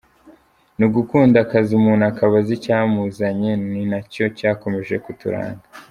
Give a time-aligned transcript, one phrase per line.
[0.77, 5.63] Ni ugukunda akazi umuntu akaba azi icyamuzanye, ni nacyo cyakomeje kuturanga.